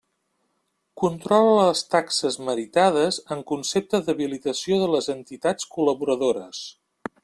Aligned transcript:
Controla 1.01 1.51
les 1.67 1.83
taxes 1.95 2.39
meritades 2.47 3.21
en 3.37 3.45
concepte 3.55 4.03
d'habilitació 4.09 4.83
de 4.85 4.93
les 4.97 5.15
entitats 5.19 5.75
col·laboradores. 5.79 6.69